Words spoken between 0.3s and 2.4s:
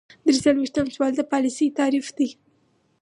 څلویښتم سوال د پالیسۍ تعریف دی.